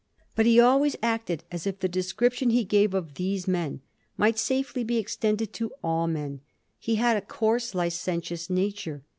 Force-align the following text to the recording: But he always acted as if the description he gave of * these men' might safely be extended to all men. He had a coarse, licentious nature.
But 0.35 0.47
he 0.47 0.59
always 0.59 0.95
acted 1.03 1.43
as 1.51 1.67
if 1.67 1.77
the 1.77 1.87
description 1.87 2.49
he 2.49 2.63
gave 2.63 2.95
of 2.95 3.13
* 3.13 3.13
these 3.19 3.47
men' 3.47 3.81
might 4.17 4.39
safely 4.39 4.83
be 4.83 4.97
extended 4.97 5.53
to 5.53 5.69
all 5.83 6.07
men. 6.07 6.41
He 6.79 6.95
had 6.95 7.17
a 7.17 7.21
coarse, 7.21 7.75
licentious 7.75 8.49
nature. 8.49 9.03